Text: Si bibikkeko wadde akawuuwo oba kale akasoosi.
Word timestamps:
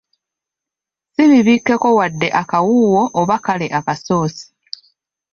Si 1.13 1.23
bibikkeko 1.31 1.87
wadde 1.99 2.27
akawuuwo 2.41 3.03
oba 3.19 3.35
kale 3.45 3.67
akasoosi. 3.79 4.45